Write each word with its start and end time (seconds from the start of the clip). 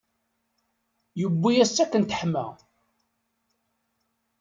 Yewwi-yas-tt 1.19 1.83
akken 1.83 2.03
teḥma. 2.05 2.45